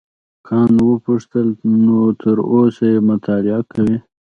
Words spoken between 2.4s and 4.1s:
اوسه یې مطالعه کوې.